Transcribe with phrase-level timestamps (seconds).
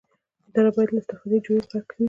[0.49, 1.99] اداره باید له استفاده جویۍ پاکه وي.